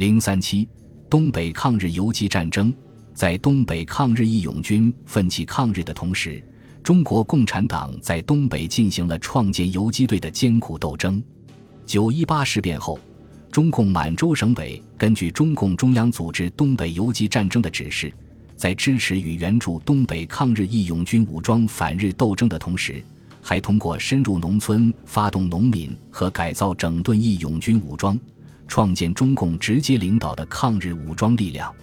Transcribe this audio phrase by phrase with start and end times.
[0.00, 0.66] 零三七，
[1.10, 2.72] 东北抗日游击战争，
[3.12, 6.42] 在东北抗日义勇军奋起抗日的同时，
[6.82, 11.22] 中国共产党在东北进行了创建游击队的艰苦斗争。
[11.84, 12.98] 九一八事变后，
[13.52, 18.10] 中共满洲省委根据中共中央组织东北游击战争的指示，
[18.56, 23.04] 在支持与援助东北抗日义勇军武装反日斗争的同时，
[23.42, 28.18] 还通过深入农村、发动农民和改造整顿义勇军武装，
[28.70, 31.74] 创建中共直接领导的抗日武装力量。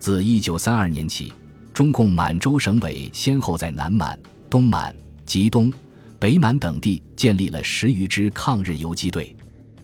[0.00, 1.32] 自一九三二年起，
[1.72, 4.18] 中共满洲省委先后在南满、
[4.50, 4.92] 东满、
[5.24, 5.72] 吉东、
[6.18, 9.34] 北满等地建立了十余支抗日游击队。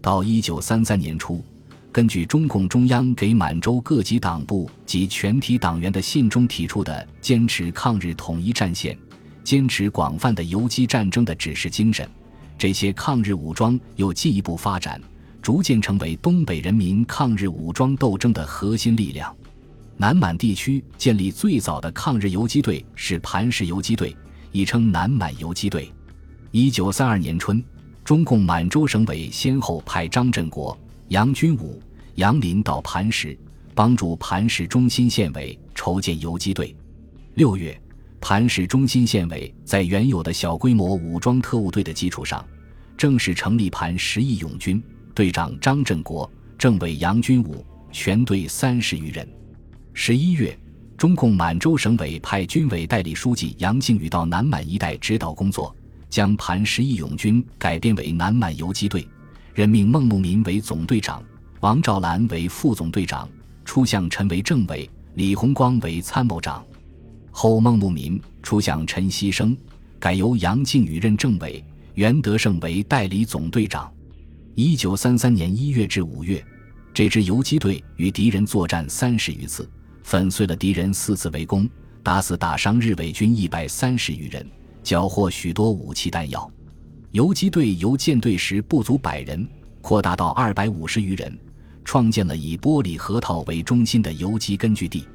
[0.00, 1.44] 到一九三三年初，
[1.92, 8.98] 根据中共中央给满洲各级党部及全体党员的信中提出的坚持抗日统一战线。
[9.44, 12.08] 坚持广泛的游击战争的指示精神，
[12.58, 15.00] 这些抗日武装又进一步发展，
[15.42, 19.34] 逐渐成为东北人民抗日武装斗争的核心力量。
[19.96, 24.16] 南满地区建立最早的抗日游击队是磐石游击队，
[24.52, 25.92] 亦称南满游击队。
[26.52, 27.62] 一九三二年春，
[28.04, 31.82] 中共满洲省委先后派张振国、杨军武、
[32.14, 33.36] 杨林到磐石，
[33.74, 36.74] 帮助磐石中心县委筹建游击队。
[37.34, 37.78] 六月。
[38.24, 42.46] 磐石中心县委在原有的小规模武装特务队的基础上，
[42.96, 44.80] 正式成立磐石义勇军，
[45.14, 49.28] 队长张振国，政委杨军武，全队三十余人。
[49.92, 50.58] 十一月，
[50.96, 55.74] 中共满洲省委派军委代理书记杨靖宇到南满一带指导工作，
[56.08, 59.06] 将磐石义勇军改编为南满游击队，
[59.52, 61.22] 任命孟牧民为总队长，
[61.60, 63.28] 王兆兰为副总队长，
[63.66, 66.64] 初向陈为政委，李洪光为参谋长。
[67.30, 69.54] 后孟牧民出向陈锡生，
[70.00, 71.62] 改由杨靖宇任政委，
[71.94, 73.92] 袁德胜为代理总队长。
[74.54, 76.44] 一九三三年一月至五月，
[76.92, 79.66] 这支游击队与敌人作战三十余次，
[80.02, 81.66] 粉碎了敌人四次围攻，
[82.02, 84.46] 打死打伤日伪军一百三十余人，
[84.82, 86.50] 缴获许多武器弹药。
[87.12, 89.48] 游击队由建队时不足百人，
[89.80, 91.38] 扩大到二百五十余人，
[91.82, 95.06] 创建了以玻璃河套为中心的游击根据地。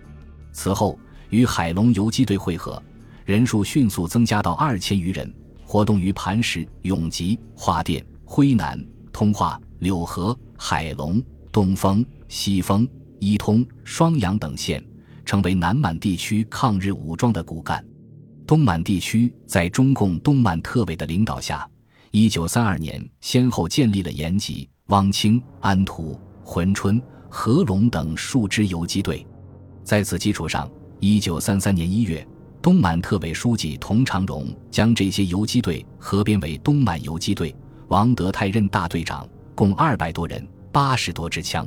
[0.51, 0.99] 此后。
[1.29, 2.81] 与海龙游击队会合，
[3.25, 5.29] 人数迅速增加到二千余人，
[5.65, 8.81] 活动于磐石、永吉、桦甸、辉南、
[9.17, 11.19] 通化、柳河、海龙、
[11.51, 12.87] 东丰、西丰、
[13.19, 14.85] 伊通、双阳等县，
[15.25, 17.83] 成为南满地区抗日武装的骨干。
[18.45, 21.67] 东满地区在中共东满特委的领导下，
[22.11, 29.25] 一九三二年先后建立了延吉、汪清、安图、珲春、合龙等数支游击队，
[29.83, 30.69] 在此基础上。
[30.99, 32.23] 一九三三年一月，
[32.61, 37.55] 东满特委书记童长荣将这些游击队合编为东满游击队，
[37.89, 39.25] 王德泰任大队长，
[39.55, 41.65] 共二百多人，八十多支枪。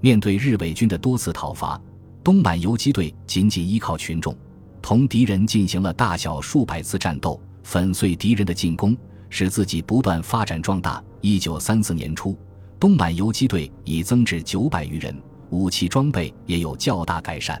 [0.00, 1.80] 面对日伪军的多次讨伐，
[2.22, 4.36] 东满游击队仅仅依靠群众，
[4.80, 8.96] 同敌人进行了大小数百次战斗，粉碎敌人的进攻，
[9.30, 11.02] 使自己不断发展壮大。
[11.20, 12.38] 一九三四年初，
[12.78, 15.20] 东满游击队已增至九百余人，
[15.50, 17.60] 武器装备也有较大改善。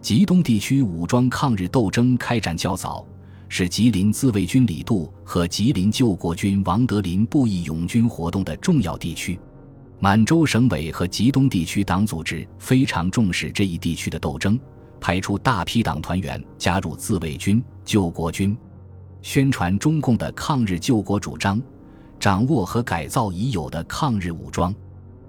[0.00, 3.06] 吉东地区武装抗日斗争开展较早，
[3.48, 9.38] 是吉林自卫军李杜和吉林救国军王德林布义勇军活动的重要地区。
[9.98, 14.58] 满洲省委和吉东地区党组织非常重视这一地区的斗争，
[15.00, 18.56] 派出大批党团员加入自卫军、救国军，
[19.22, 21.60] 宣传中共的抗日救国主张，
[22.20, 24.74] 掌握和改造已有的抗日武装。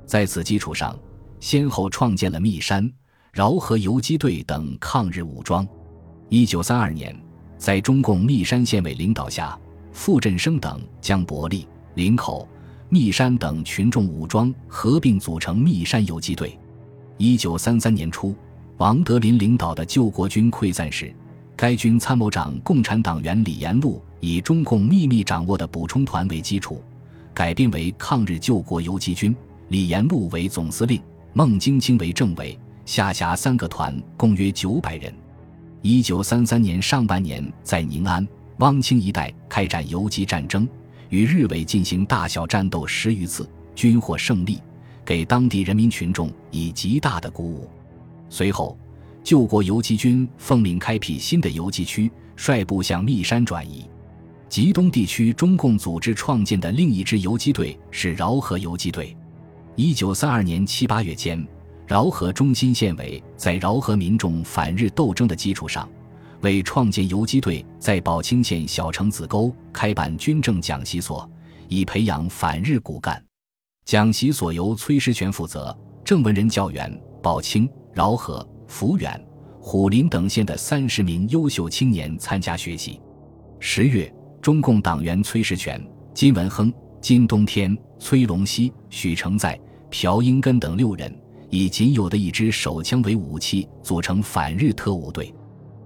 [0.05, 0.97] 在此基础上，
[1.39, 2.91] 先后创建了密山。
[3.33, 5.67] 饶河游击队等抗日武装。
[6.27, 7.15] 一九三二年，
[7.57, 9.57] 在中共密山县委领导下，
[9.91, 12.47] 傅振生等将伯利、林口、
[12.89, 16.57] 密山等群众武装合并组成密山游击队。
[17.17, 18.35] 一九三三年初，
[18.77, 21.13] 王德林领导的救国军溃散时，
[21.55, 26.81] 该军参谋长共产党员李延禄以中共秘密掌握的补充团为基础，
[27.33, 29.35] 改编为抗日救国游击军，
[29.69, 31.01] 李延禄为总司令，
[31.33, 32.57] 孟京清为政委。
[32.85, 35.13] 下辖三个团，共约九百人。
[35.81, 38.27] 一九三三年上半年，在宁安、
[38.57, 40.67] 汪清一带开展游击战争，
[41.09, 44.59] 与日伪进行大小战斗十余次，均获胜利，
[45.05, 47.69] 给当地人民群众以极大的鼓舞。
[48.29, 48.77] 随后，
[49.23, 53.85] 救国游击军奉命开辟新的游击区，率部向密山转移。
[54.49, 59.15] 吉东地区中共组织创建的另一支游击队是饶河游击队。
[59.75, 61.45] 一九三二年七八月间。
[61.87, 65.89] 饶河中心县委在饶河民众反日斗争的基础上，
[66.41, 71.27] 为创建游击队，在宝清县小城子沟开办军政讲习所，
[71.69, 73.23] 以培养反日骨干。
[73.85, 76.93] 讲习所由崔石泉负责，郑文人教员、
[77.23, 79.25] 宝清、饶河、抚远、
[79.61, 82.99] 虎林等县的三十名优秀青年参加学习。
[83.61, 85.81] 十月，中共党员崔石泉、
[86.13, 89.57] 金文亨、金冬天、崔龙溪、许承载、
[89.89, 91.17] 朴英根等六人，
[91.49, 95.33] 以仅有的一支手枪为武器，组成反日特务队。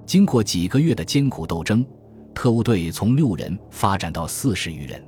[0.05, 1.85] 经过几个月的艰苦斗争，
[2.33, 5.01] 特务队从六人发展到四十余人。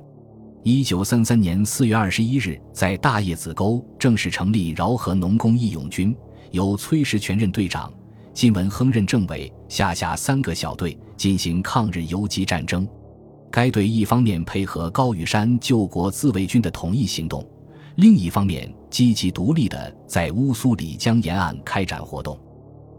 [0.62, 6.16] 一九三三年四月二十一日，在大叶子沟正式成立饶河农工义勇军，
[6.52, 7.92] 由崔石全任队长，
[8.32, 12.88] 金文亨任政委，下辖三个小队进行抗日游击战争。
[13.50, 17.46] 该队一方面配合高玉山救国自卫军的统一行动，
[17.96, 22.38] 另一方面积极独立地在乌苏里江沿岸开展活动。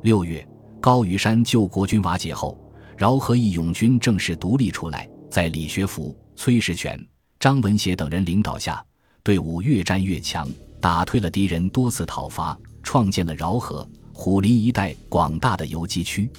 [0.04, 0.48] 六月，
[0.80, 2.58] 高玉山救国军瓦解后，
[2.96, 6.98] 饶河义勇军正式独立出来，在李学福、崔世全。
[7.42, 8.84] 张文协等人领导下，
[9.22, 10.48] 队伍越战越强，
[10.80, 16.30] 打退了敌人多次讨伐，创建了饶河、虎林一带广大的游击区。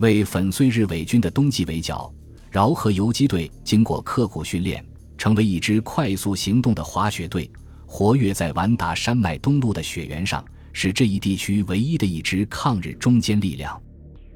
[0.00, 2.12] 为粉碎日伪军的冬季围剿，
[2.50, 4.84] 饶河游击队经过刻苦训练，
[5.16, 7.48] 成为一支快速行动的滑雪队，
[7.94, 10.42] 活跃在完达山脉东路的雪原上，
[10.72, 13.78] 是这一地区唯一的一支抗日中坚力量。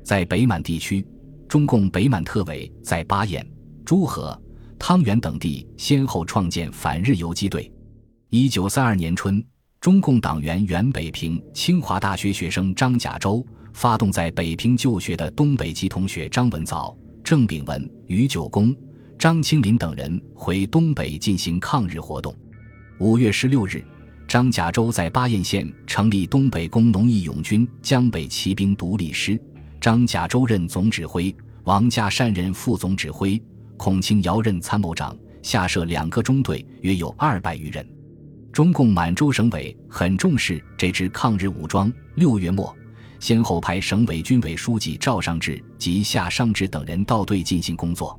[0.04, 1.02] 在北满地区，
[1.48, 3.44] 中共北满特委在巴彦、
[3.82, 4.38] 朱河。
[4.78, 7.72] 汤原等地先后创建反日游击队。
[8.28, 9.42] 一九三二年春，
[9.80, 13.42] 中共党员原北平清华大学学生张甲洲
[13.72, 16.94] 发动在北平就学的东北籍同学张文藻、
[17.24, 18.76] 郑炳文、于九公、
[19.18, 22.36] 张清林等人回东北进行抗日活动。
[22.98, 23.84] 五月十六日，
[24.26, 29.38] 张甲洲在巴彦县成立东北工农义勇军江北骑兵独立师，
[29.78, 31.34] 张甲洲任总指挥，
[31.64, 33.40] 王家善任副总指挥。
[33.76, 37.86] 孔庆尧任参谋长，下设两个中队，约有二百余人。
[38.50, 41.92] 中共满洲省委很重视这支抗日武装。
[42.14, 42.74] 六月末，
[43.20, 48.18] 先后派省委军委书记赵尚志及夏尚志等人到队进行工作。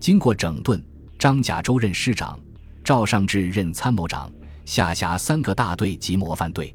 [0.00, 0.84] 经过整顿，
[1.16, 2.36] 张甲洲任师长，
[2.88, 4.32] 赵尚志任参谋长，
[4.64, 6.74] 下辖三个大队及模范队。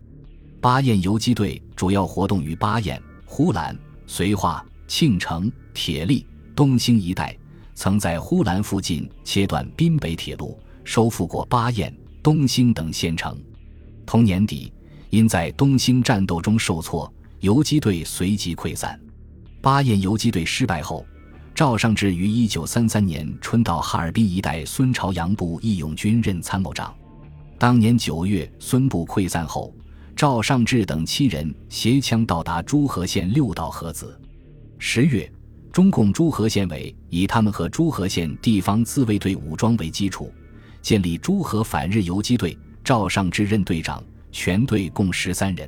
[0.61, 3.75] 巴彦游击队主要活动于巴彦、呼兰、
[4.07, 6.23] 绥化、庆城、铁力、
[6.55, 7.35] 东兴一带。
[7.73, 13.35] 曾在呼兰附近切断滨北铁路，收复过巴彦、东兴等县城。
[14.05, 14.71] 同年底，
[15.09, 19.01] 因在东兴战斗中受挫，游击队随即溃散。
[19.63, 21.03] 巴彦游击队失败后，
[21.55, 26.91] 赵尚志于1933年春到哈尔滨一带孙朝阳部义勇军任参谋长。
[27.59, 29.71] 当年九月，孙部溃散后，
[30.15, 34.19] 赵尚志等七人携枪到达诸河县六道河子。
[34.79, 35.31] 十月。
[35.71, 40.31] 中共诸河县委以他们和诸河县地方自卫队武装为基础，
[40.83, 45.67] 建立诸河反日游击队，赵尚志任队长，全队共十三人。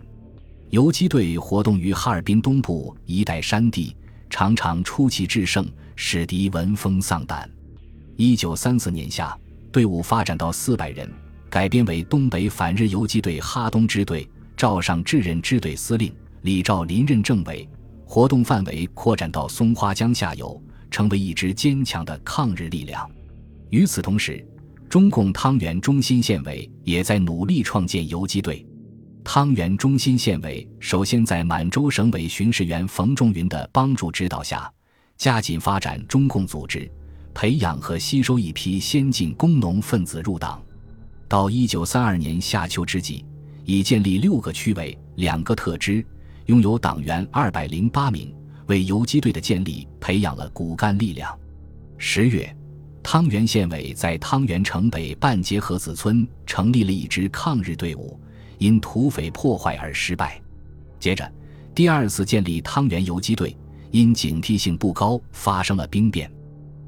[0.69, 3.95] 游击队活动于哈尔滨东部一带山地，
[4.29, 7.49] 常常出奇制胜，使敌闻风丧胆。
[8.15, 9.37] 一九三四年夏，
[9.71, 11.09] 队伍发展到四百人，
[11.49, 17.67] 改编为东北反日游击队哈东支队，赵尚志任支队司令，李兆林任政委。
[18.05, 20.61] 活动范围扩展到松花江下游，
[20.91, 23.09] 成为一支坚强的抗日力量。
[23.69, 24.45] 与此同时，
[24.87, 28.65] 中共汤原中心县委也在努力创建游击队。
[29.25, 34.71] 汤原中心县委首先在满洲省委巡视员冯仲云的帮助指导下，
[35.17, 36.89] 加紧发展中共组织，
[37.33, 40.61] 培养和吸收一批先进工农分子入党。
[41.27, 43.25] 到一九三二年夏秋之际，
[43.65, 46.05] 已建立六个区委、两个特支。
[46.45, 48.31] 拥有党员二百零八名，
[48.67, 51.35] 为游击队的建立培养了骨干力量。
[51.97, 52.55] 十月，
[53.01, 58.19] 汤原县委在汤原城北半截河子村成立了一支抗日队伍，
[58.57, 60.41] 因土匪破坏而失败。
[60.99, 61.31] 接着，
[61.73, 63.55] 第二次建立汤原游击队，
[63.91, 66.31] 因警惕性不高，发生了兵变。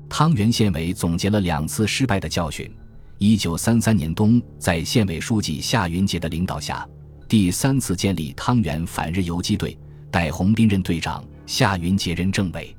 [0.10, 2.72] 汤原县委总结了两次失败的教训，
[3.18, 6.88] 一九三三年冬，在县委书记夏云杰的领导下。
[7.28, 9.78] 第三次建立汤原反日游击队，
[10.10, 12.74] 戴洪斌任队长，夏云杰任政委。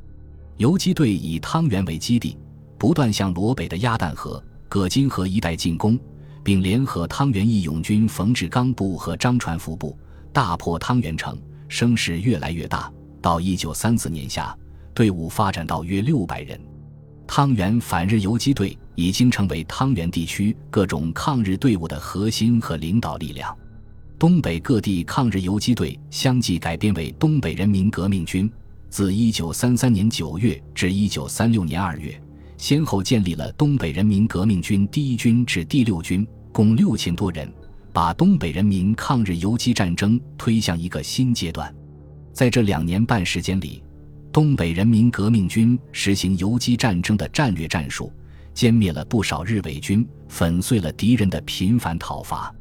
[0.57, 2.37] 游击队以汤原为基地，
[2.78, 5.99] 不断向罗北的鸭蛋河、葛金河一带进攻，
[6.48, 9.94] 并联合汤原义勇军冯志刚部和张传福部，
[10.32, 11.38] 大破汤原城，
[11.68, 12.90] 声势越来越大。
[13.20, 14.56] 到一九三四年夏，
[14.94, 16.58] 队伍发展到约六百人。
[17.26, 23.54] 汤原反日游击队已经成为汤原地区各种抗日队伍的核心和领导力量。
[24.18, 28.50] 东北各地抗日游击队相继改编为东北人民革命军。
[28.88, 32.22] 自1933年9月至1936年2月，
[32.56, 37.52] 先后建立了东北人民革命军第一军至第六军，共六千多人，
[37.92, 41.74] 把东北人民抗日游击战争推向一个新阶段。
[42.32, 43.82] 在这两年半时间里，
[44.32, 48.12] 东北人民革命军实行游击战争的战略战术，
[48.54, 52.54] 歼灭了不少日伪军，粉碎了敌人的频繁讨伐。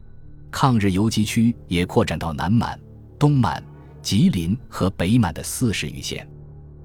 [0.50, 2.80] 抗日游击区也扩展到南满、
[3.20, 3.64] 东满、
[4.02, 6.28] 吉林和北满的四十余县。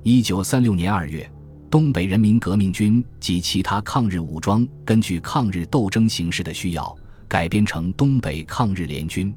[0.02, 1.30] 一九三六年二月，
[1.72, 6.94] 东北人民革命军及其他抗日武装根据抗日斗争形势的需要，
[7.26, 9.34] 改编成东北抗日联军。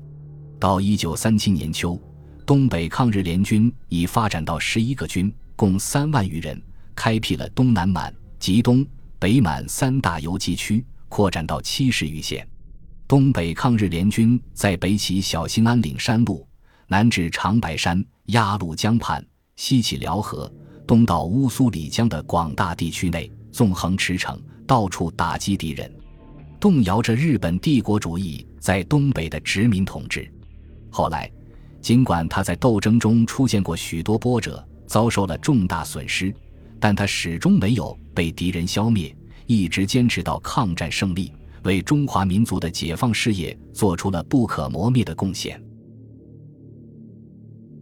[0.60, 1.98] 到一九三七年秋，
[2.46, 6.62] 东北抗日联军已发展到十一个军，共三万余人，
[6.94, 8.86] 开辟了东南满、吉东、
[9.18, 12.46] 北满三大游击区，扩展到七十余县。
[13.08, 16.46] 东北抗日联军在北起小兴安岭山路，
[16.89, 19.25] 南至长白山、鸭绿江畔。
[19.56, 20.51] 西起辽河，
[20.86, 24.38] 东到乌苏里江的广大地区内，纵横驰骋，
[24.68, 25.92] 到处打击敌人，
[26.60, 30.32] 动摇着日本帝国主义在东北的殖民统治。
[30.92, 31.32] 后来，
[31.82, 36.34] 尽管他在斗争中出现过许多波折，遭受了重大损失，
[36.80, 39.15] 但他始终没有被敌人消灭，
[39.48, 41.32] 一直坚持到抗战胜利，
[41.63, 45.62] 为中华民族的解放事业做出了不可磨灭的贡献。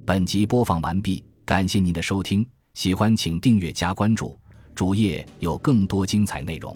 [0.06, 1.24] 本集播放完毕。
[1.46, 4.38] 感谢您的收听，喜欢请订阅加关注，
[4.74, 6.76] 主页有更多精彩内容。